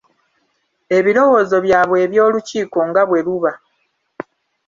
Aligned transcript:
Ebirowoozo 0.97 1.57
byabwe 1.65 1.97
eby'olukiiko 2.05 2.79
nga 2.89 3.01
bwe 3.07 3.19
luba. 3.25 3.51